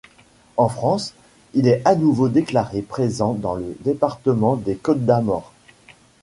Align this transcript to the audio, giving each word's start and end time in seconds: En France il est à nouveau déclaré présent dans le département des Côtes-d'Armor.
En 0.57 0.67
France 0.67 1.13
il 1.53 1.67
est 1.67 1.83
à 1.85 1.93
nouveau 1.93 2.27
déclaré 2.27 2.81
présent 2.81 3.33
dans 3.33 3.53
le 3.53 3.77
département 3.81 4.55
des 4.55 4.75
Côtes-d'Armor. 4.75 5.53